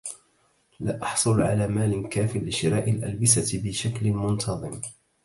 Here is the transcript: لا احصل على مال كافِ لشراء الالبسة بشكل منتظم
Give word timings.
لا 0.79 1.03
احصل 1.03 1.41
على 1.41 1.67
مال 1.67 2.09
كافِ 2.09 2.35
لشراء 2.37 2.89
الالبسة 2.89 3.61
بشكل 3.65 4.11
منتظم 4.11 4.81